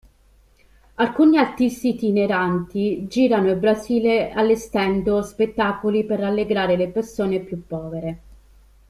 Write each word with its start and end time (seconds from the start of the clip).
Alcuni 0.95 1.37
artisti 1.37 1.89
itineranti 1.89 3.05
girano 3.07 3.51
il 3.51 3.57
Brasile 3.57 4.31
allestendo 4.31 5.21
spettacoli 5.21 6.03
per 6.07 6.21
rallegrare 6.21 6.75
le 6.75 6.87
persone 6.89 7.37
più 7.39 7.67
povere. 7.67 8.19